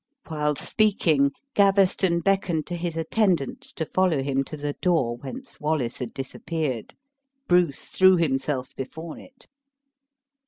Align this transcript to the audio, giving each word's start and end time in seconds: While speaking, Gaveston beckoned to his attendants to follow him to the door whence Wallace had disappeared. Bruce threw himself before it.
While 0.29 0.55
speaking, 0.55 1.29
Gaveston 1.53 2.21
beckoned 2.21 2.65
to 2.65 2.75
his 2.75 2.97
attendants 2.97 3.71
to 3.73 3.85
follow 3.85 4.23
him 4.23 4.43
to 4.45 4.57
the 4.57 4.73
door 4.81 5.17
whence 5.17 5.59
Wallace 5.59 5.99
had 5.99 6.11
disappeared. 6.11 6.95
Bruce 7.47 7.85
threw 7.85 8.15
himself 8.17 8.75
before 8.75 9.19
it. 9.19 9.45